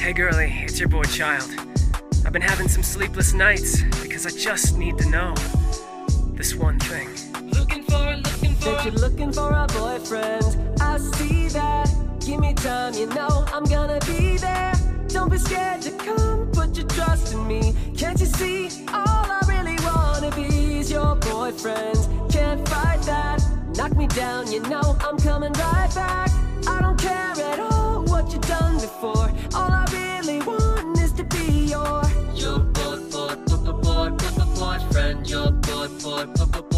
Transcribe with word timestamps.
Hey 0.00 0.14
girly, 0.14 0.50
it's 0.64 0.80
your 0.80 0.88
boy 0.88 1.02
Child. 1.02 1.50
I've 2.24 2.32
been 2.32 2.40
having 2.40 2.68
some 2.68 2.82
sleepless 2.82 3.34
nights 3.34 3.82
because 4.02 4.24
I 4.24 4.30
just 4.30 4.78
need 4.78 4.96
to 4.96 5.08
know 5.10 5.34
this 6.32 6.54
one 6.54 6.78
thing. 6.78 7.10
Looking 7.50 7.84
for, 7.84 8.16
looking 8.16 8.54
for. 8.54 8.70
That 8.70 8.84
you're 8.86 8.94
looking 8.94 9.30
for 9.30 9.50
a 9.52 9.66
boyfriend. 9.66 10.80
I 10.80 10.96
see 10.96 11.48
that. 11.48 11.90
Give 12.18 12.40
me 12.40 12.54
time, 12.54 12.94
you 12.94 13.06
know 13.08 13.44
I'm 13.52 13.64
gonna 13.64 14.00
be 14.06 14.38
there. 14.38 14.72
Don't 15.08 15.30
be 15.30 15.36
scared 15.36 15.82
to 15.82 15.90
come, 15.90 16.50
put 16.50 16.78
your 16.78 16.88
trust 16.88 17.34
in 17.34 17.46
me. 17.46 17.74
Can't 17.94 18.18
you 18.18 18.26
see? 18.26 18.68
All 18.88 19.04
I 19.06 19.42
really 19.46 19.76
wanna 19.84 20.34
be 20.34 20.78
is 20.78 20.90
your 20.90 21.14
boyfriend. 21.16 21.98
Can't 22.32 22.66
fight 22.70 23.02
that. 23.02 23.42
Knock 23.76 23.94
me 23.94 24.06
down, 24.06 24.50
you 24.50 24.60
know 24.60 24.96
I'm 25.00 25.18
coming 25.18 25.52
right 25.52 25.94
back. 25.94 26.30
I 26.66 26.80
don't 26.80 26.98
care 26.98 27.34
at 27.52 27.60
all 27.60 28.02
what 28.04 28.32
you've 28.32 28.40
done 28.42 28.74
before. 28.80 29.30
All 29.54 29.70
I 29.70 29.79
boy, 36.02 36.69